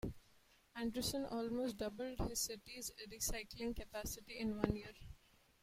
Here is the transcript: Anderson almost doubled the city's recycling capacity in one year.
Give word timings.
Anderson 0.75 1.25
almost 1.25 1.77
doubled 1.77 2.17
the 2.27 2.35
city's 2.35 2.91
recycling 3.11 3.75
capacity 3.75 4.39
in 4.39 4.57
one 4.57 4.75
year. 4.75 4.95